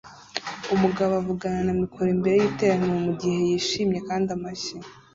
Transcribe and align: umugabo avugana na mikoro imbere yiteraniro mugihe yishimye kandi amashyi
umugabo 0.75 1.11
avugana 1.21 1.59
na 1.67 1.73
mikoro 1.81 2.07
imbere 2.15 2.35
yiteraniro 2.37 2.95
mugihe 3.07 3.37
yishimye 3.49 3.99
kandi 4.07 4.27
amashyi 4.37 4.75